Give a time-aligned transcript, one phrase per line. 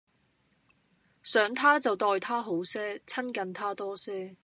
[1.21, 4.35] 想他就待他好些，親近他多些